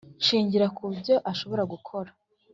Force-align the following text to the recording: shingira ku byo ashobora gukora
shingira 0.25 0.67
ku 0.77 0.85
byo 0.97 1.15
ashobora 1.31 1.63
gukora 1.71 2.09